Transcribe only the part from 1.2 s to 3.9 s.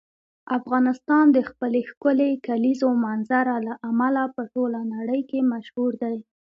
د خپلې ښکلې کلیزو منظره له